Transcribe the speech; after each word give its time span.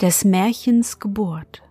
Des 0.00 0.24
Märchens 0.24 0.98
Geburt. 0.98 1.62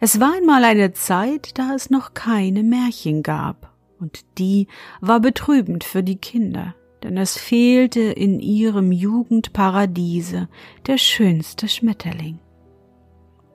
Es 0.00 0.20
war 0.20 0.34
einmal 0.36 0.64
eine 0.64 0.92
Zeit, 0.92 1.58
da 1.58 1.74
es 1.74 1.90
noch 1.90 2.14
keine 2.14 2.62
Märchen 2.62 3.22
gab, 3.22 3.72
und 3.98 4.24
die 4.38 4.68
war 5.00 5.20
betrübend 5.20 5.82
für 5.82 6.04
die 6.04 6.18
Kinder, 6.18 6.74
denn 7.02 7.16
es 7.16 7.36
fehlte 7.36 8.00
in 8.00 8.38
ihrem 8.38 8.92
Jugendparadiese 8.92 10.48
der 10.86 10.98
schönste 10.98 11.68
Schmetterling. 11.68 12.38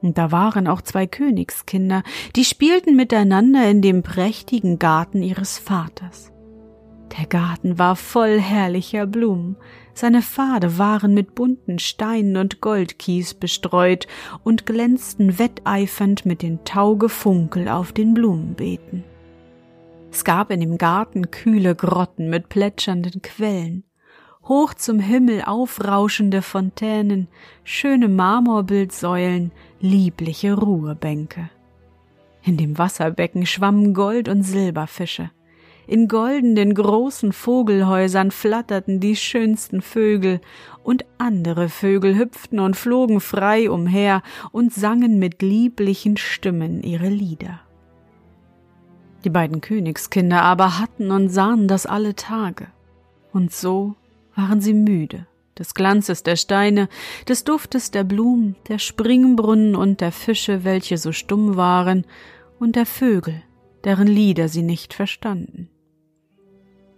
Und 0.02 0.18
da 0.18 0.34
waren 0.34 0.68
auch 0.68 0.82
zwei 0.82 1.08
Königskinder, 1.08 2.04
die 2.36 2.44
spielten 2.44 2.98
miteinander 2.98 3.70
in 3.70 3.82
dem 3.82 4.04
prächtigen 4.04 4.78
Garten 4.78 5.24
ihres 5.24 5.58
Vaters. 5.58 6.34
Der 7.18 7.26
Garten 7.26 7.80
war 7.80 7.96
voll 7.96 8.40
herrlicher 8.40 9.06
Blumen, 9.06 9.56
seine 9.94 10.22
Pfade 10.22 10.78
waren 10.78 11.14
mit 11.14 11.36
bunten 11.36 11.80
Steinen 11.80 12.38
und 12.38 12.62
Goldkies 12.62 13.34
bestreut 13.34 14.08
und 14.44 14.66
glänzten 14.66 15.38
wetteifernd 15.38 16.26
mit 16.26 16.42
den 16.42 16.64
Taugefunkel 16.66 17.68
auf 17.68 17.92
den 17.92 18.14
Blumenbeeten. 18.14 19.04
Es 20.12 20.24
gab 20.24 20.52
in 20.52 20.60
dem 20.60 20.78
Garten 20.78 21.32
kühle 21.32 21.76
Grotten 21.76 22.30
mit 22.30 22.50
plätschernden 22.50 23.22
Quellen, 23.22 23.84
hoch 24.48 24.74
zum 24.74 25.00
Himmel 25.00 25.44
aufrauschende 25.46 26.42
Fontänen, 26.42 27.28
schöne 27.64 28.10
Marmorbildsäulen, 28.10 29.52
liebliche 29.80 30.54
Ruhebänke. 30.54 31.50
In 32.44 32.58
dem 32.58 32.78
Wasserbecken 32.78 33.46
schwammen 33.46 33.94
Gold- 33.94 34.28
und 34.28 34.44
Silberfische. 34.44 35.32
In 35.86 36.08
goldenen 36.08 36.74
großen 36.74 37.34
Vogelhäusern 37.34 38.32
flatterten 38.32 39.00
die 39.00 39.16
schönsten 39.16 39.82
Vögel, 39.82 40.40
und 40.84 41.06
andere 41.18 41.70
Vögel 41.70 42.18
hüpften 42.18 42.60
und 42.60 42.76
flogen 42.76 43.22
frei 43.22 43.70
umher 43.70 44.22
und 44.52 44.74
sangen 44.74 45.18
mit 45.18 45.42
lieblichen 45.42 46.18
Stimmen 46.18 46.84
ihre 46.84 47.08
Lieder. 47.08 47.62
Die 49.24 49.30
beiden 49.30 49.62
Königskinder 49.62 50.42
aber 50.42 50.80
hatten 50.80 51.12
und 51.12 51.30
sahen 51.30 51.68
das 51.70 51.86
alle 51.86 52.16
Tage, 52.16 52.68
und 53.32 53.54
so 53.54 53.96
waren 54.36 54.60
sie 54.60 54.74
müde 54.74 55.26
des 55.58 55.74
Glanzes 55.74 56.24
der 56.24 56.36
Steine, 56.36 56.90
des 57.28 57.44
Duftes 57.44 57.92
der 57.92 58.04
Blumen, 58.04 58.56
der 58.68 58.80
Springbrunnen 58.80 59.76
und 59.76 60.02
der 60.02 60.12
Fische, 60.12 60.64
welche 60.64 60.98
so 60.98 61.12
stumm 61.12 61.56
waren, 61.56 62.06
und 62.60 62.76
der 62.76 62.86
Vögel, 62.86 63.44
deren 63.84 64.08
Lieder 64.08 64.48
sie 64.48 64.64
nicht 64.64 64.94
verstanden. 64.94 65.70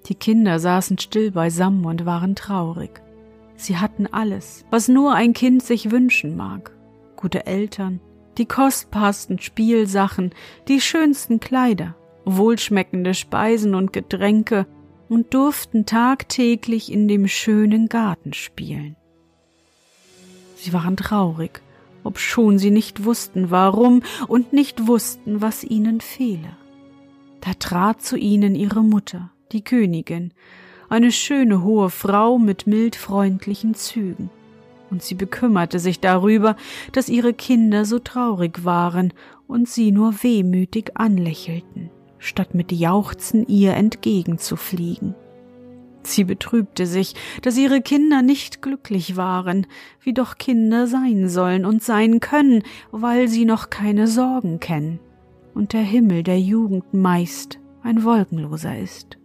Die 0.08 0.16
Kinder 0.16 0.60
saßen 0.60 1.00
still 1.00 1.32
beisammen 1.32 1.86
und 1.86 2.06
waren 2.06 2.36
traurig. 2.36 3.02
Sie 3.56 3.78
hatten 3.78 4.08
alles, 4.08 4.66
was 4.70 4.88
nur 4.88 5.14
ein 5.14 5.34
Kind 5.34 5.64
sich 5.64 5.92
wünschen 5.92 6.36
mag. 6.36 6.72
Gute 7.16 7.46
Eltern, 7.46 8.00
die 8.38 8.46
kostbarsten 8.46 9.40
Spielsachen, 9.40 10.34
die 10.68 10.82
schönsten 10.82 11.40
Kleider, 11.40 11.96
wohlschmeckende 12.26 13.14
Speisen 13.14 13.74
und 13.74 13.94
Getränke 13.94 14.68
und 15.10 15.34
durften 15.34 15.86
tagtäglich 15.86 16.92
in 16.92 17.08
dem 17.08 17.28
schönen 17.28 17.88
Garten 17.88 18.34
spielen. 18.34 18.96
Sie 20.56 20.74
waren 20.74 20.98
traurig, 20.98 21.62
obschon 22.04 22.60
sie 22.60 22.72
nicht 22.72 23.06
wussten, 23.06 23.52
warum 23.52 24.04
und 24.28 24.54
nicht 24.54 24.88
wussten, 24.88 25.42
was 25.42 25.64
ihnen 25.64 26.02
fehle. 26.02 26.58
Da 27.42 27.54
trat 27.54 28.02
zu 28.02 28.18
ihnen 28.18 28.56
ihre 28.56 28.84
Mutter, 28.84 29.32
die 29.52 29.64
Königin, 29.64 30.32
eine 30.90 31.12
schöne 31.12 31.64
hohe 31.64 31.90
Frau 31.90 32.38
mit 32.38 32.68
mild 32.68 32.96
freundlichen 32.96 33.74
Zügen. 33.74 34.30
Und 34.92 35.02
sie 35.02 35.16
bekümmerte 35.16 35.80
sich 35.80 36.00
darüber, 36.00 36.56
dass 36.92 37.10
ihre 37.10 37.34
Kinder 37.34 37.86
so 37.86 38.00
traurig 38.00 38.64
waren 38.64 39.14
und 39.48 39.68
sie 39.68 39.92
nur 39.92 40.24
wehmütig 40.24 40.92
anlächelten, 40.96 41.90
statt 42.20 42.54
mit 42.54 42.72
Jauchzen 42.72 43.48
ihr 43.48 43.74
entgegenzufliegen. 43.74 45.16
Sie 46.04 46.24
betrübte 46.24 46.86
sich, 46.86 47.16
dass 47.42 47.58
ihre 47.58 47.82
Kinder 47.82 48.22
nicht 48.22 48.62
glücklich 48.62 49.18
waren, 49.18 49.66
wie 50.02 50.14
doch 50.14 50.38
Kinder 50.38 50.86
sein 50.86 51.30
sollen 51.30 51.66
und 51.66 51.84
sein 51.84 52.20
können, 52.20 52.62
weil 52.92 53.28
sie 53.28 53.46
noch 53.46 53.72
keine 53.72 54.08
Sorgen 54.08 54.60
kennen 54.60 55.00
und 55.56 55.74
der 55.74 55.82
Himmel 55.82 56.22
der 56.22 56.40
Jugend 56.40 56.94
meist 56.94 57.60
ein 57.82 58.04
wolkenloser 58.04 58.78
ist. 58.78 59.18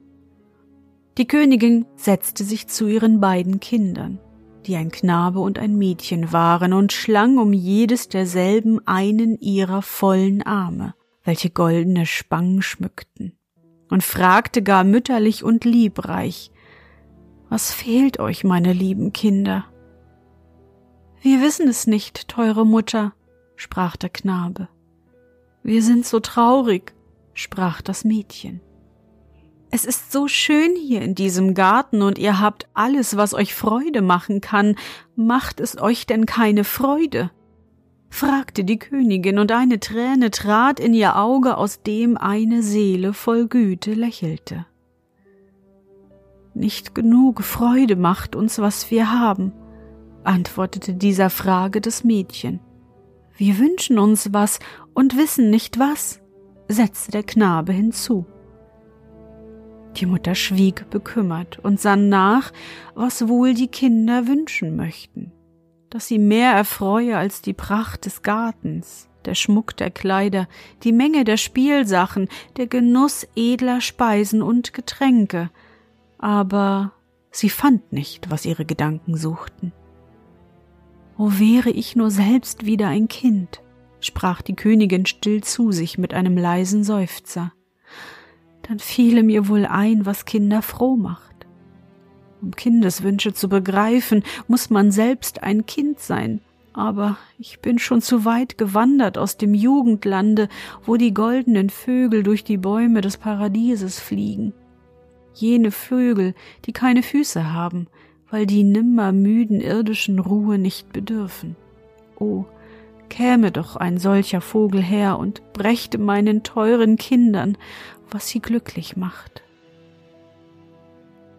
Die 1.20 1.28
Königin 1.28 1.84
setzte 1.96 2.44
sich 2.44 2.66
zu 2.68 2.86
ihren 2.86 3.20
beiden 3.20 3.60
Kindern, 3.60 4.18
die 4.64 4.74
ein 4.76 4.90
Knabe 4.90 5.40
und 5.40 5.58
ein 5.58 5.76
Mädchen 5.76 6.32
waren, 6.32 6.72
und 6.72 6.94
schlang 6.94 7.36
um 7.36 7.52
jedes 7.52 8.08
derselben 8.08 8.80
einen 8.86 9.36
ihrer 9.36 9.82
vollen 9.82 10.40
Arme, 10.40 10.94
welche 11.22 11.50
goldene 11.50 12.06
Spangen 12.06 12.62
schmückten, 12.62 13.36
und 13.90 14.02
fragte 14.02 14.62
gar 14.62 14.82
mütterlich 14.82 15.44
und 15.44 15.66
liebreich, 15.66 16.52
was 17.50 17.70
fehlt 17.70 18.18
euch, 18.18 18.42
meine 18.42 18.72
lieben 18.72 19.12
Kinder? 19.12 19.66
Wir 21.20 21.42
wissen 21.42 21.68
es 21.68 21.86
nicht, 21.86 22.28
teure 22.28 22.64
Mutter, 22.64 23.12
sprach 23.56 23.96
der 23.96 24.08
Knabe. 24.08 24.68
Wir 25.62 25.82
sind 25.82 26.06
so 26.06 26.18
traurig, 26.20 26.94
sprach 27.34 27.82
das 27.82 28.04
Mädchen. 28.04 28.62
Es 29.72 29.84
ist 29.84 30.10
so 30.10 30.26
schön 30.26 30.74
hier 30.74 31.00
in 31.00 31.14
diesem 31.14 31.54
Garten 31.54 32.02
und 32.02 32.18
ihr 32.18 32.40
habt 32.40 32.68
alles, 32.74 33.16
was 33.16 33.34
euch 33.34 33.54
Freude 33.54 34.02
machen 34.02 34.40
kann. 34.40 34.74
Macht 35.14 35.60
es 35.60 35.80
euch 35.80 36.06
denn 36.06 36.26
keine 36.26 36.64
Freude? 36.64 37.30
fragte 38.12 38.64
die 38.64 38.78
Königin, 38.78 39.38
und 39.38 39.52
eine 39.52 39.78
Träne 39.78 40.32
trat 40.32 40.80
in 40.80 40.92
ihr 40.92 41.16
Auge, 41.16 41.56
aus 41.56 41.82
dem 41.82 42.16
eine 42.16 42.62
Seele 42.62 43.12
voll 43.12 43.46
Güte 43.46 43.94
lächelte. 43.94 44.66
Nicht 46.52 46.96
genug 46.96 47.44
Freude 47.44 47.94
macht 47.94 48.34
uns, 48.34 48.58
was 48.58 48.90
wir 48.90 49.12
haben, 49.12 49.52
antwortete 50.24 50.94
dieser 50.94 51.30
Frage 51.30 51.80
das 51.80 52.02
Mädchen. 52.02 52.58
Wir 53.36 53.58
wünschen 53.58 54.00
uns 54.00 54.32
was 54.32 54.58
und 54.92 55.16
wissen 55.16 55.48
nicht 55.48 55.78
was, 55.78 56.20
setzte 56.66 57.12
der 57.12 57.22
Knabe 57.22 57.72
hinzu. 57.72 58.26
Die 59.96 60.06
Mutter 60.06 60.34
schwieg 60.34 60.88
bekümmert 60.90 61.58
und 61.58 61.80
sann 61.80 62.08
nach, 62.08 62.52
was 62.94 63.28
wohl 63.28 63.54
die 63.54 63.68
Kinder 63.68 64.26
wünschen 64.26 64.76
möchten, 64.76 65.32
dass 65.90 66.06
sie 66.06 66.18
mehr 66.18 66.52
erfreue 66.52 67.16
als 67.16 67.42
die 67.42 67.52
Pracht 67.52 68.06
des 68.06 68.22
Gartens, 68.22 69.08
der 69.24 69.34
Schmuck 69.34 69.76
der 69.76 69.90
Kleider, 69.90 70.48
die 70.84 70.92
Menge 70.92 71.24
der 71.24 71.36
Spielsachen, 71.36 72.28
der 72.56 72.66
Genuss 72.66 73.26
edler 73.36 73.80
Speisen 73.80 74.42
und 74.42 74.72
Getränke, 74.72 75.50
aber 76.18 76.92
sie 77.30 77.50
fand 77.50 77.92
nicht, 77.92 78.30
was 78.30 78.46
ihre 78.46 78.64
Gedanken 78.64 79.16
suchten. 79.16 79.72
O 81.18 81.32
wäre 81.32 81.70
ich 81.70 81.96
nur 81.96 82.10
selbst 82.10 82.64
wieder 82.64 82.88
ein 82.88 83.08
Kind, 83.08 83.60
sprach 84.00 84.40
die 84.40 84.56
Königin 84.56 85.04
still 85.04 85.42
zu 85.42 85.72
sich 85.72 85.98
mit 85.98 86.14
einem 86.14 86.38
leisen 86.38 86.84
Seufzer 86.84 87.52
dann 88.70 88.78
fiele 88.78 89.24
mir 89.24 89.48
wohl 89.48 89.66
ein, 89.66 90.06
was 90.06 90.26
Kinder 90.26 90.62
froh 90.62 90.94
macht. 90.94 91.34
Um 92.40 92.54
Kindeswünsche 92.54 93.34
zu 93.34 93.48
begreifen, 93.48 94.22
muss 94.46 94.70
man 94.70 94.92
selbst 94.92 95.42
ein 95.42 95.66
Kind 95.66 95.98
sein, 95.98 96.40
aber 96.72 97.18
ich 97.36 97.58
bin 97.58 97.80
schon 97.80 98.00
zu 98.00 98.24
weit 98.24 98.58
gewandert 98.58 99.18
aus 99.18 99.36
dem 99.36 99.54
Jugendlande, 99.54 100.48
wo 100.86 100.94
die 100.94 101.12
goldenen 101.12 101.68
Vögel 101.68 102.22
durch 102.22 102.44
die 102.44 102.58
Bäume 102.58 103.00
des 103.00 103.16
Paradieses 103.16 103.98
fliegen. 103.98 104.54
Jene 105.34 105.72
Vögel, 105.72 106.34
die 106.64 106.72
keine 106.72 107.02
Füße 107.02 107.52
haben, 107.52 107.88
weil 108.30 108.46
die 108.46 108.62
nimmer 108.62 109.10
müden 109.10 109.60
irdischen 109.60 110.20
Ruhe 110.20 110.58
nicht 110.58 110.92
bedürfen. 110.92 111.56
Oh, 112.20 112.44
käme 113.08 113.50
doch 113.50 113.74
ein 113.74 113.98
solcher 113.98 114.40
Vogel 114.40 114.80
her 114.80 115.18
und 115.18 115.42
brächte 115.52 115.98
meinen 115.98 116.44
teuren 116.44 116.94
Kindern, 116.96 117.58
was 118.10 118.28
sie 118.28 118.40
glücklich 118.40 118.96
macht. 118.96 119.42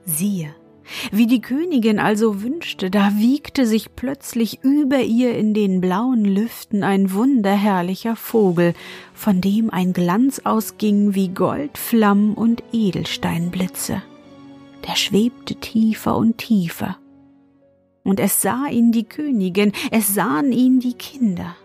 Siehe, 0.06 0.54
wie 1.12 1.28
die 1.28 1.42
Königin 1.42 2.00
also 2.00 2.42
wünschte, 2.42 2.90
da 2.90 3.12
wiegte 3.16 3.66
sich 3.66 3.96
plötzlich 3.96 4.60
über 4.64 5.00
ihr 5.02 5.38
in 5.38 5.54
den 5.54 5.82
blauen 5.82 6.26
Lüften 6.26 6.84
ein 6.84 7.14
wunderherrlicher 7.14 8.16
Vogel, 8.16 8.74
von 9.14 9.42
dem 9.42 9.70
ein 9.70 9.94
Glanz 9.94 10.42
ausging 10.44 11.16
wie 11.16 11.30
Goldflamm 11.30 12.34
und 12.34 12.64
Edelsteinblitze. 12.74 14.02
Der 14.88 14.96
schwebte 14.96 15.56
tiefer 15.56 16.16
und 16.16 16.38
tiefer. 16.38 16.98
Und 18.04 18.20
es 18.20 18.42
sah 18.42 18.66
ihn 18.66 18.92
die 18.92 19.04
Königin, 19.04 19.74
es 19.92 20.14
sahen 20.14 20.52
ihn 20.52 20.80
die 20.80 20.94
Kinder. 20.94 21.56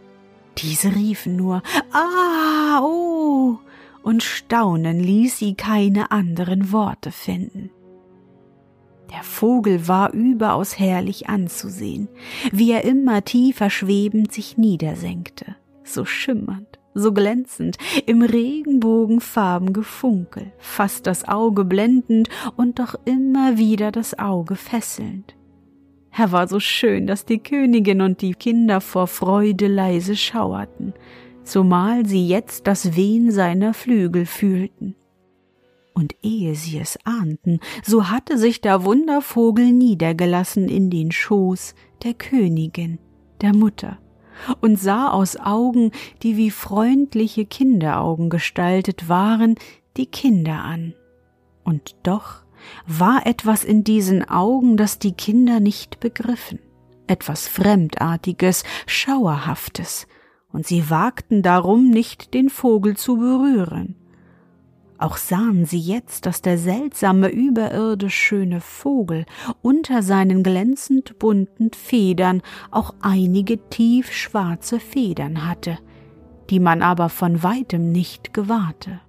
Diese 0.59 0.95
riefen 0.95 1.37
nur 1.37 1.63
Ah, 1.93 2.81
oh, 2.83 3.59
und 4.07 4.23
Staunen 4.23 5.01
ließ 5.01 5.37
sie 5.37 5.55
keine 5.57 6.13
anderen 6.13 6.71
Worte 6.71 7.11
finden. 7.11 7.71
Der 9.11 9.25
Vogel 9.25 9.89
war 9.89 10.13
überaus 10.13 10.79
herrlich 10.79 11.29
anzusehen, 11.29 12.07
wie 12.53 12.71
er 12.71 12.85
immer 12.85 13.25
tiefer 13.25 13.69
schwebend 13.69 14.33
sich 14.33 14.57
niedersenkte, 14.57 15.57
so 15.83 16.05
schimmernd, 16.05 16.79
so 16.95 17.13
glänzend, 17.13 17.79
im 18.07 18.23
Regenbogenfarben 18.23 19.73
gefunkel, 19.73 20.53
fast 20.59 21.09
das 21.09 21.27
Auge 21.27 21.65
blendend 21.65 22.29
und 22.57 22.79
doch 22.79 22.95
immer 23.07 23.59
wieder 23.59 23.91
das 23.91 24.17
Auge 24.21 24.55
fesselnd. 24.55 25.35
Er 26.17 26.31
war 26.31 26.47
so 26.47 26.61
schön, 26.61 27.09
dass 27.09 27.25
die 27.25 27.41
Königin 27.41 28.01
und 28.01 28.23
die 28.23 28.35
Kinder 28.35 28.81
vor 28.81 29.09
Freude 29.09 29.67
leise 29.67 30.15
schauerten, 30.15 30.95
zumal 31.47 32.07
sie 32.07 32.27
jetzt 32.27 32.67
das 32.67 32.97
Wehen 32.97 33.31
seiner 33.31 33.75
Flügel 33.75 34.27
fühlten. 34.27 34.97
Und 35.95 36.15
ehe 36.23 36.55
sie 36.55 36.79
es 36.79 36.99
ahnten, 37.05 37.61
so 37.83 38.11
hatte 38.11 38.37
sich 38.37 38.61
der 38.61 38.85
Wundervogel 38.85 39.73
niedergelassen 39.73 40.69
in 40.69 40.91
den 40.91 41.11
Schoß 41.11 41.75
der 42.03 42.13
Königin, 42.13 42.99
der 43.41 43.55
Mutter, 43.55 43.99
und 44.61 44.79
sah 44.79 45.09
aus 45.09 45.39
Augen, 45.39 45.93
die 46.23 46.37
wie 46.37 46.51
freundliche 46.51 47.47
Kinderaugen 47.47 48.29
gestaltet 48.29 49.09
waren, 49.09 49.55
die 49.97 50.07
Kinder 50.07 50.63
an. 50.63 50.93
Und 51.65 51.97
doch 52.03 52.43
war 52.87 53.27
etwas 53.27 53.65
in 53.65 53.83
diesen 53.83 54.29
Augen, 54.29 54.77
das 54.77 54.99
die 54.99 55.13
Kinder 55.13 55.61
nicht 55.61 56.01
begriffen, 56.01 56.59
etwas 57.07 57.49
Fremdartiges, 57.49 58.65
Schauerhaftes, 58.87 60.07
und 60.57 60.67
sie 60.67 60.89
wagten 60.89 61.43
darum 61.43 61.91
nicht 61.91 62.33
den 62.33 62.49
Vogel 62.49 62.97
zu 62.97 63.19
berühren. 63.19 63.95
Auch 64.97 65.19
sahen 65.19 65.67
sie 65.67 65.79
jetzt, 65.79 66.25
dass 66.25 66.41
der 66.41 66.57
seltsame, 66.57 67.29
überirdisch 67.29 68.15
schöne 68.15 68.63
Vogel 68.63 69.27
unter 69.61 70.03
seinen 70.03 70.43
glänzend 70.43 71.19
bunten 71.19 71.73
Federn 71.73 72.41
auch 72.71 72.95
einige 73.03 73.69
tiefschwarze 73.69 74.81
Federn 74.81 75.47
hatte, 75.47 75.77
die 76.49 76.59
man 76.59 76.81
aber 76.81 77.11
von 77.11 77.43
weitem 77.43 77.93
nicht 77.93 78.33
gewahrte. 78.33 79.01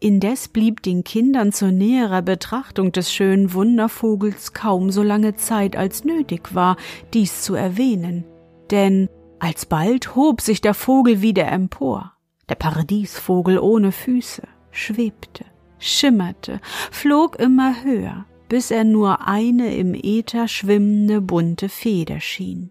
Indes 0.00 0.48
blieb 0.48 0.82
den 0.82 1.04
Kindern 1.04 1.52
zur 1.52 1.72
näherer 1.72 2.22
Betrachtung 2.22 2.90
des 2.90 3.12
schönen 3.12 3.52
Wundervogels 3.52 4.54
kaum 4.54 4.90
so 4.90 5.02
lange 5.02 5.36
Zeit 5.36 5.76
als 5.76 6.06
nötig 6.06 6.54
war, 6.54 6.78
dies 7.12 7.42
zu 7.42 7.54
erwähnen, 7.54 8.24
denn 8.70 9.10
alsbald 9.42 10.14
hob 10.14 10.40
sich 10.40 10.60
der 10.60 10.72
Vogel 10.72 11.20
wieder 11.20 11.48
empor, 11.48 12.12
der 12.48 12.54
Paradiesvogel 12.54 13.58
ohne 13.58 13.90
Füße, 13.90 14.46
schwebte, 14.70 15.44
schimmerte, 15.78 16.60
flog 16.92 17.40
immer 17.40 17.82
höher, 17.82 18.24
bis 18.48 18.70
er 18.70 18.84
nur 18.84 19.26
eine 19.26 19.74
im 19.74 19.94
Äther 19.94 20.46
schwimmende 20.46 21.20
bunte 21.20 21.68
Feder 21.68 22.20
schien. 22.20 22.70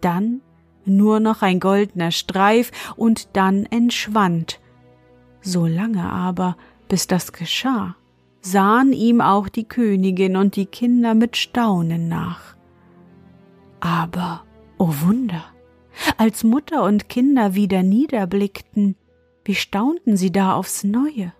Dann 0.00 0.42
nur 0.84 1.18
noch 1.18 1.42
ein 1.42 1.58
goldener 1.58 2.12
Streif 2.12 2.70
und 2.96 3.36
dann 3.36 3.66
entschwand, 3.66 4.60
so 5.40 5.66
lange 5.66 6.04
aber, 6.04 6.56
bis 6.88 7.08
das 7.08 7.32
geschah, 7.32 7.96
sahen 8.42 8.92
ihm 8.92 9.20
auch 9.20 9.48
die 9.48 9.64
Königin 9.64 10.36
und 10.36 10.54
die 10.54 10.66
Kinder 10.66 11.14
mit 11.14 11.36
Staunen 11.36 12.06
nach. 12.08 12.54
Aber, 13.80 14.44
o 14.82 14.86
oh 14.86 15.06
Wunder, 15.06 15.44
als 16.16 16.42
Mutter 16.42 16.82
und 16.82 17.08
Kinder 17.08 17.54
wieder 17.54 17.84
niederblickten, 17.84 18.96
wie 19.44 19.54
staunten 19.54 20.16
sie 20.16 20.32
da 20.32 20.56
aufs 20.56 20.82
Neue. 20.82 21.32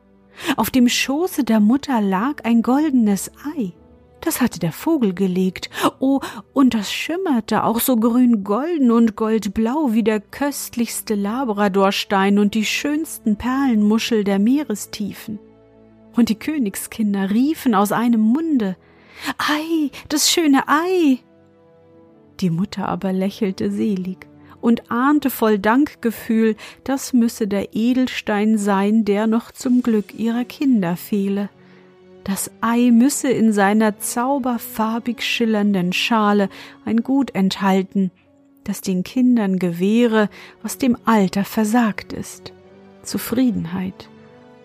Auf 0.56 0.70
dem 0.70 0.88
Schoße 0.88 1.42
der 1.42 1.58
Mutter 1.58 2.00
lag 2.00 2.44
ein 2.44 2.62
goldenes 2.62 3.32
Ei. 3.56 3.72
Das 4.20 4.40
hatte 4.40 4.60
der 4.60 4.70
Vogel 4.70 5.12
gelegt. 5.12 5.70
Oh, 5.98 6.20
und 6.52 6.74
das 6.74 6.92
schimmerte 6.92 7.64
auch 7.64 7.80
so 7.80 7.96
grün-golden 7.96 8.92
und 8.92 9.16
goldblau 9.16 9.88
wie 9.90 10.04
der 10.04 10.20
köstlichste 10.20 11.16
Labradorstein 11.16 12.38
und 12.38 12.54
die 12.54 12.64
schönsten 12.64 13.34
Perlenmuschel 13.34 14.22
der 14.22 14.38
Meerestiefen. 14.38 15.40
Und 16.14 16.28
die 16.28 16.38
Königskinder 16.38 17.30
riefen 17.30 17.74
aus 17.74 17.90
einem 17.90 18.20
Munde 18.20 18.76
Ei, 19.36 19.90
das 20.08 20.30
schöne 20.30 20.68
Ei. 20.68 21.18
Die 22.42 22.50
Mutter 22.50 22.88
aber 22.88 23.12
lächelte 23.12 23.70
selig 23.70 24.26
und 24.60 24.90
ahnte 24.90 25.30
voll 25.30 25.60
Dankgefühl, 25.60 26.56
das 26.82 27.12
müsse 27.12 27.46
der 27.46 27.74
Edelstein 27.76 28.58
sein, 28.58 29.04
der 29.04 29.28
noch 29.28 29.52
zum 29.52 29.82
Glück 29.82 30.18
ihrer 30.18 30.44
Kinder 30.44 30.96
fehle. 30.96 31.50
Das 32.24 32.50
Ei 32.60 32.90
müsse 32.90 33.30
in 33.30 33.52
seiner 33.52 34.00
zauberfarbig 34.00 35.22
schillernden 35.22 35.92
Schale 35.92 36.48
ein 36.84 37.04
Gut 37.04 37.32
enthalten, 37.32 38.10
das 38.64 38.80
den 38.80 39.04
Kindern 39.04 39.60
gewähre, 39.60 40.28
was 40.62 40.78
dem 40.78 40.96
Alter 41.04 41.44
versagt 41.44 42.12
ist, 42.12 42.52
Zufriedenheit, 43.04 44.08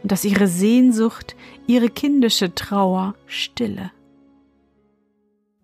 und 0.01 0.11
dass 0.11 0.25
ihre 0.25 0.47
Sehnsucht, 0.47 1.35
ihre 1.67 1.89
kindische 1.89 2.55
Trauer 2.55 3.13
stille. 3.27 3.91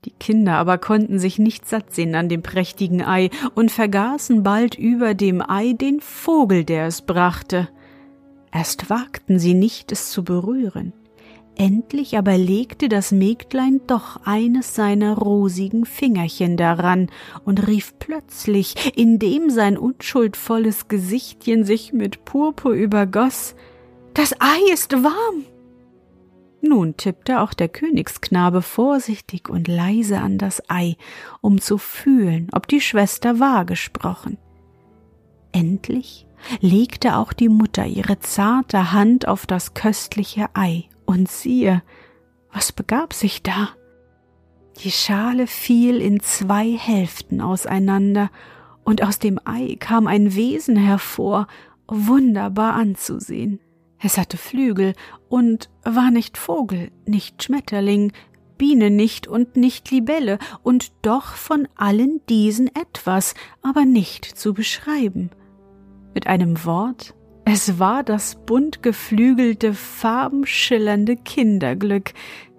Die 0.06 0.12
Kinder 0.12 0.56
aber 0.56 0.78
konnten 0.78 1.18
sich 1.20 1.40
nicht 1.40 1.68
satt 1.68 1.94
sehen 1.94 2.16
an 2.16 2.30
dem 2.30 2.42
prächtigen 2.42 3.02
Ei 3.02 3.30
und 3.56 3.72
vergaßen 3.72 4.44
bald 4.44 4.76
über 4.76 5.14
dem 5.14 5.42
Ei 5.42 5.74
den 5.74 6.02
Vogel, 6.02 6.66
der 6.66 6.88
es 6.88 7.02
brachte. 7.02 7.70
Erst 8.52 8.90
wagten 8.90 9.40
sie 9.40 9.54
nicht, 9.54 9.92
es 9.92 10.12
zu 10.12 10.24
berühren. 10.24 10.94
Endlich 11.56 12.18
aber 12.18 12.38
legte 12.38 12.90
das 12.90 13.12
Mägdlein 13.12 13.82
doch 13.86 14.20
eines 14.26 14.74
seiner 14.74 15.18
rosigen 15.18 15.86
Fingerchen 15.86 16.58
daran 16.58 17.10
und 17.46 17.68
rief 17.68 17.94
plötzlich, 18.00 18.98
indem 18.98 19.52
sein 19.52 19.78
unschuldvolles 19.78 20.88
Gesichtchen 20.88 21.64
sich 21.64 21.94
mit 21.94 22.26
Purpur 22.26 22.74
übergoss, 22.74 23.56
Das 24.16 24.34
Ei 24.40 24.74
ist 24.74 24.94
warm. 25.04 25.46
Nun 26.66 26.96
tippte 26.96 27.42
auch 27.42 27.54
der 27.54 27.68
Königsknabe 27.68 28.62
vorsichtig 28.62 29.50
und 29.50 29.68
leise 29.68 30.20
an 30.20 30.38
das 30.38 30.64
Ei, 30.70 30.96
um 31.42 31.60
zu 31.60 31.78
fühlen, 31.78 32.48
ob 32.54 32.70
die 32.70 32.80
Schwester 32.80 33.42
wahr 33.42 33.66
gesprochen. 33.66 34.38
Endlich 35.52 36.26
legte 36.62 37.18
auch 37.18 37.34
die 37.34 37.50
Mutter 37.50 37.86
ihre 37.86 38.20
zarte 38.20 38.94
Hand 38.94 39.28
auf 39.28 39.46
das 39.46 39.74
köstliche 39.74 40.48
Ei 40.54 40.86
und 41.06 41.30
siehe, 41.30 41.84
was 42.54 42.72
begab 42.72 43.14
sich 43.14 43.44
da? 43.44 43.72
Die 44.86 44.92
Schale 44.92 45.48
fiel 45.48 46.02
in 46.02 46.22
zwei 46.22 46.72
Hälften 46.78 47.42
auseinander, 47.42 48.32
und 48.86 49.04
aus 49.04 49.20
dem 49.20 49.38
Ei 49.44 49.76
kam 49.80 50.08
ein 50.08 50.34
Wesen 50.34 50.78
hervor, 50.78 51.48
wunderbar 51.88 52.74
anzusehen. 52.74 53.60
Es 54.04 54.18
hatte 54.18 54.36
Flügel 54.36 54.94
und 55.30 55.70
war 55.84 56.12
nicht 56.12 56.38
Vogel, 56.38 56.92
nicht 57.06 57.42
Schmetterling, 57.42 58.12
Biene 58.58 58.92
nicht 58.92 59.28
und 59.28 59.56
nicht 59.56 59.90
Libelle, 59.92 60.40
und 60.62 60.92
doch 61.02 61.36
von 61.36 61.70
allen 61.76 62.22
diesen 62.28 62.68
etwas, 62.76 63.34
aber 63.62 63.86
nicht 63.86 64.26
zu 64.26 64.54
beschreiben. 64.54 65.30
Mit 66.14 66.28
einem 66.28 66.66
Wort 66.66 67.16
Es 67.46 67.80
war 67.80 68.04
das 68.04 68.36
bunt 68.46 68.84
geflügelte, 68.84 69.74
farbenschillernde 69.74 71.16
Kinderglück, 71.16 72.14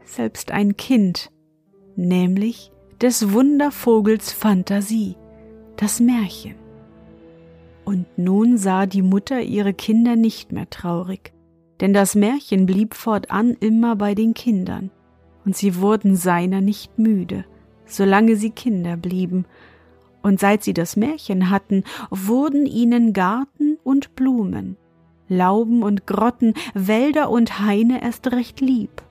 selbst 0.04 0.50
ein 0.50 0.76
Kind, 0.76 1.30
nämlich 1.94 2.70
des 3.00 3.32
Wundervogels 3.32 4.32
Fantasie, 4.32 5.16
das 5.76 6.00
Märchen. 6.00 6.54
Und 7.84 8.06
nun 8.16 8.56
sah 8.56 8.86
die 8.86 9.02
Mutter 9.02 9.42
ihre 9.42 9.74
Kinder 9.74 10.16
nicht 10.16 10.52
mehr 10.52 10.68
traurig, 10.70 11.33
denn 11.80 11.92
das 11.92 12.14
Märchen 12.14 12.66
blieb 12.66 12.94
fortan 12.94 13.56
immer 13.60 13.96
bei 13.96 14.14
den 14.14 14.34
Kindern, 14.34 14.90
und 15.44 15.56
sie 15.56 15.76
wurden 15.76 16.16
seiner 16.16 16.60
nicht 16.60 16.98
müde, 16.98 17.44
solange 17.86 18.36
sie 18.36 18.50
Kinder 18.50 18.96
blieben, 18.96 19.44
und 20.22 20.40
seit 20.40 20.64
sie 20.64 20.72
das 20.72 20.96
Märchen 20.96 21.50
hatten, 21.50 21.84
wurden 22.10 22.64
ihnen 22.64 23.12
Garten 23.12 23.76
und 23.84 24.16
Blumen, 24.16 24.76
Lauben 25.28 25.82
und 25.82 26.06
Grotten, 26.06 26.54
Wälder 26.72 27.30
und 27.30 27.60
Haine 27.60 28.02
erst 28.02 28.32
recht 28.32 28.60
lieb. 28.60 29.02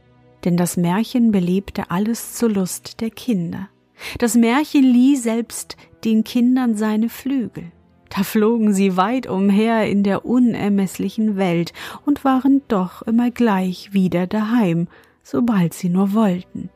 Denn 0.43 0.57
das 0.57 0.75
Märchen 0.75 1.31
belebte 1.31 1.91
alles 1.91 2.35
zur 2.35 2.49
Lust 2.49 2.99
der 2.99 3.11
Kinder. 3.11 3.69
Das 4.17 4.35
Märchen 4.35 4.83
lieh 4.83 5.15
selbst 5.15 5.77
den 6.03 6.23
Kindern 6.23 6.75
seine 6.75 7.09
Flügel. 7.09 7.71
Da 8.15 8.23
flogen 8.23 8.73
sie 8.73 8.95
weit 8.95 9.27
umher 9.27 9.87
in 9.87 10.03
der 10.03 10.25
unermesslichen 10.25 11.35
Welt 11.35 11.73
und 12.05 12.23
waren 12.23 12.61
doch 12.67 13.01
immer 13.01 13.31
gleich 13.31 13.93
wieder 13.93 14.27
daheim, 14.27 14.87
sobald 15.23 15.73
sie 15.73 15.89
nur 15.89 16.13
wollten. 16.13 16.69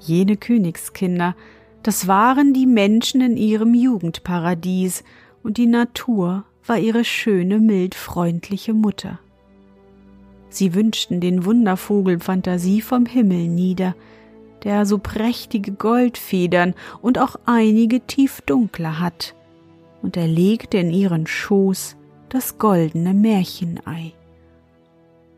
Jene 0.00 0.36
Königskinder 0.36 1.34
das 1.82 2.06
waren 2.06 2.52
die 2.52 2.66
Menschen 2.66 3.20
in 3.20 3.36
ihrem 3.36 3.74
Jugendparadies, 3.74 5.02
und 5.42 5.56
die 5.56 5.66
Natur 5.66 6.44
war 6.64 6.78
ihre 6.78 7.04
schöne, 7.04 7.58
mild 7.58 7.96
freundliche 7.96 8.72
Mutter. 8.72 9.18
Sie 10.48 10.74
wünschten 10.74 11.20
den 11.20 11.44
Wundervogel 11.44 12.20
Fantasie 12.20 12.80
vom 12.80 13.06
Himmel 13.06 13.48
nieder, 13.48 13.96
der 14.62 14.86
so 14.86 14.98
prächtige 14.98 15.72
Goldfedern 15.72 16.74
und 17.00 17.18
auch 17.18 17.34
einige 17.46 18.00
tiefdunkle 18.06 19.00
hat, 19.00 19.34
und 20.02 20.16
er 20.16 20.26
legte 20.26 20.78
in 20.78 20.90
ihren 20.90 21.26
Schoß 21.26 21.96
das 22.28 22.58
goldene 22.58 23.14
Märchenei. 23.14 24.12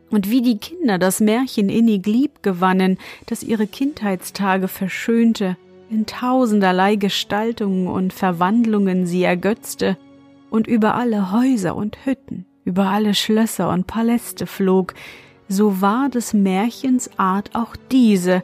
Und 0.09 0.29
wie 0.29 0.41
die 0.41 0.57
Kinder 0.57 0.97
das 0.97 1.19
Märchen 1.19 1.69
innig 1.69 2.05
lieb 2.05 2.41
gewannen, 2.41 2.97
das 3.25 3.43
ihre 3.43 3.67
Kindheitstage 3.67 4.67
verschönte, 4.67 5.57
in 5.89 6.05
tausenderlei 6.05 6.95
Gestaltungen 6.95 7.87
und 7.87 8.13
Verwandlungen 8.13 9.05
sie 9.05 9.23
ergötzte 9.23 9.97
und 10.49 10.67
über 10.67 10.95
alle 10.95 11.31
Häuser 11.31 11.75
und 11.75 12.05
Hütten, 12.05 12.45
über 12.63 12.85
alle 12.85 13.13
Schlösser 13.13 13.69
und 13.69 13.87
Paläste 13.87 14.47
flog, 14.47 14.93
so 15.47 15.81
war 15.81 16.09
des 16.09 16.33
Märchens 16.33 17.09
Art 17.17 17.51
auch 17.53 17.75
diese, 17.91 18.43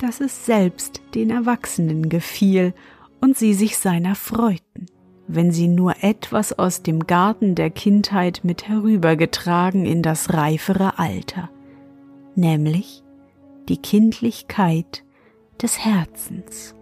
dass 0.00 0.20
es 0.20 0.44
selbst 0.44 1.00
den 1.14 1.30
Erwachsenen 1.30 2.08
gefiel 2.08 2.74
und 3.20 3.38
sie 3.38 3.54
sich 3.54 3.78
seiner 3.78 4.14
freuten, 4.14 4.86
wenn 5.28 5.50
sie 5.50 5.66
nur 5.66 5.94
etwas 6.02 6.56
aus 6.56 6.82
dem 6.82 7.06
Garten 7.06 7.54
der 7.54 7.70
Kindheit 7.70 8.40
mit 8.44 8.68
herübergetragen 8.68 9.84
in 9.84 10.02
das 10.02 10.32
reifere 10.32 10.98
Alter, 10.98 11.50
nämlich 12.36 13.02
die 13.68 13.78
Kindlichkeit 13.78 15.02
des 15.60 15.84
Herzens. 15.84 16.75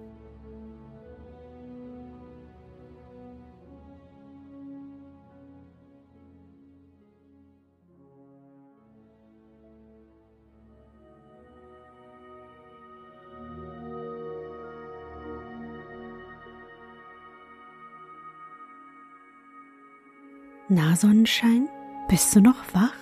Na 20.69 20.97
Sonnenschein, 20.97 21.69
bist 22.09 22.35
du 22.35 22.41
noch 22.41 22.57
wach? 22.73 22.95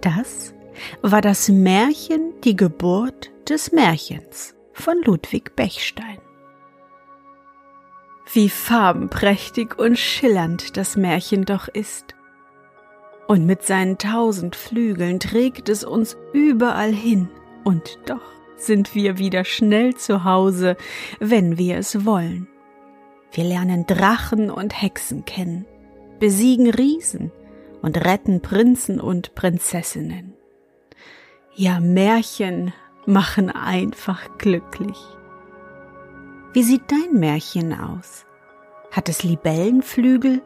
Das 0.00 0.54
war 1.02 1.20
das 1.20 1.48
Märchen 1.48 2.34
Die 2.44 2.54
Geburt 2.54 3.32
des 3.48 3.72
Märchens 3.72 4.54
von 4.72 5.02
Ludwig 5.04 5.56
Bechstein. 5.56 6.18
Wie 8.32 8.48
farbenprächtig 8.48 9.76
und 9.76 9.98
schillernd 9.98 10.76
das 10.76 10.96
Märchen 10.96 11.44
doch 11.44 11.66
ist. 11.66 12.14
Und 13.26 13.44
mit 13.44 13.64
seinen 13.64 13.98
tausend 13.98 14.54
Flügeln 14.54 15.18
trägt 15.18 15.68
es 15.68 15.82
uns 15.82 16.16
überall 16.32 16.92
hin, 16.92 17.28
und 17.64 17.98
doch 18.06 18.22
sind 18.56 18.94
wir 18.94 19.18
wieder 19.18 19.44
schnell 19.44 19.96
zu 19.96 20.22
Hause, 20.22 20.76
wenn 21.18 21.58
wir 21.58 21.76
es 21.78 22.04
wollen. 22.04 22.46
Wir 23.32 23.44
lernen 23.44 23.84
Drachen 23.84 24.48
und 24.48 24.80
Hexen 24.80 25.24
kennen, 25.24 25.66
besiegen 26.20 26.70
Riesen 26.70 27.32
und 27.82 28.04
retten 28.04 28.40
Prinzen 28.40 29.00
und 29.00 29.34
Prinzessinnen. 29.34 30.34
Ja, 31.54 31.80
Märchen 31.80 32.72
machen 33.06 33.50
einfach 33.50 34.38
glücklich. 34.38 34.98
Wie 36.52 36.62
sieht 36.62 36.82
dein 36.90 37.18
Märchen 37.18 37.78
aus? 37.78 38.26
Hat 38.90 39.08
es 39.08 39.22
Libellenflügel 39.22 40.40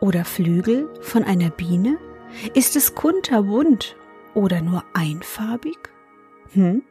oder 0.00 0.24
Flügel 0.24 0.88
von 1.00 1.24
einer 1.24 1.50
Biene? 1.50 1.98
Ist 2.54 2.76
es 2.76 2.94
kunterbunt 2.94 3.96
oder 4.34 4.60
nur 4.60 4.84
einfarbig? 4.94 5.78
Hm? 6.52 6.82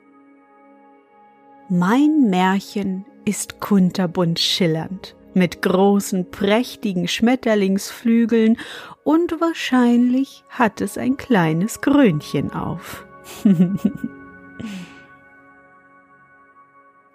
Mein 1.70 2.29
Märchen 2.29 3.05
ist 3.24 3.60
kunterbunt 3.60 4.39
schillernd, 4.39 5.15
mit 5.35 5.61
großen, 5.61 6.31
prächtigen 6.31 7.07
Schmetterlingsflügeln 7.07 8.57
und 9.03 9.39
wahrscheinlich 9.39 10.43
hat 10.49 10.81
es 10.81 10.97
ein 10.97 11.17
kleines 11.17 11.81
Krönchen 11.81 12.51
auf. 12.53 13.05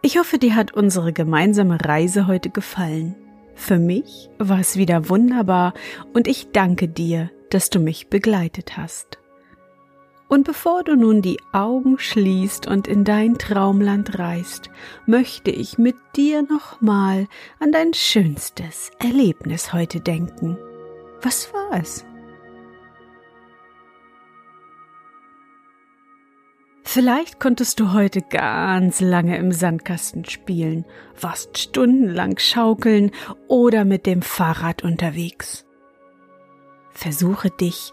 Ich 0.02 0.18
hoffe, 0.18 0.38
dir 0.38 0.54
hat 0.54 0.72
unsere 0.72 1.12
gemeinsame 1.12 1.84
Reise 1.84 2.26
heute 2.26 2.48
gefallen. 2.48 3.16
Für 3.54 3.78
mich 3.78 4.30
war 4.38 4.58
es 4.58 4.76
wieder 4.76 5.10
wunderbar 5.10 5.74
und 6.14 6.26
ich 6.26 6.52
danke 6.52 6.88
dir, 6.88 7.30
dass 7.50 7.68
du 7.68 7.80
mich 7.80 8.08
begleitet 8.08 8.78
hast. 8.78 9.19
Und 10.30 10.44
bevor 10.44 10.84
du 10.84 10.94
nun 10.94 11.22
die 11.22 11.40
Augen 11.50 11.98
schließt 11.98 12.68
und 12.68 12.86
in 12.86 13.02
dein 13.02 13.36
Traumland 13.36 14.16
reist, 14.20 14.70
möchte 15.04 15.50
ich 15.50 15.76
mit 15.76 15.96
dir 16.14 16.42
nochmal 16.42 17.26
an 17.58 17.72
dein 17.72 17.92
schönstes 17.94 18.92
Erlebnis 19.00 19.72
heute 19.72 19.98
denken. 19.98 20.56
Was 21.20 21.52
war 21.52 21.80
es? 21.80 22.04
Vielleicht 26.84 27.40
konntest 27.40 27.80
du 27.80 27.92
heute 27.92 28.22
ganz 28.22 29.00
lange 29.00 29.36
im 29.36 29.50
Sandkasten 29.50 30.24
spielen, 30.26 30.84
warst 31.20 31.58
stundenlang 31.58 32.38
schaukeln 32.38 33.10
oder 33.48 33.84
mit 33.84 34.06
dem 34.06 34.22
Fahrrad 34.22 34.84
unterwegs. 34.84 35.66
Versuche 36.92 37.50
dich 37.50 37.92